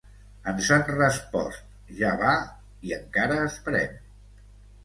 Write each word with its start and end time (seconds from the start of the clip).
Ens 0.51 0.69
han 0.77 0.85
respost: 0.99 1.69
"ja 1.99 2.13
va", 2.23 2.33
i 2.89 2.97
encara 2.99 3.39
esperem. 3.51 4.01